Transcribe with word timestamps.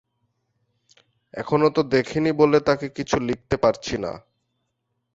এখনও 1.33 1.69
তা 1.69 1.81
দেখিনি 1.91 2.31
বলে 2.31 2.57
তাঁকে 2.59 2.87
কিছু 2.89 3.15
লিখতে 3.19 3.55
পারছি 3.57 3.95
না। 3.97 4.11